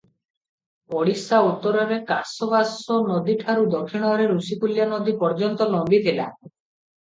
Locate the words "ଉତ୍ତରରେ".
1.49-1.99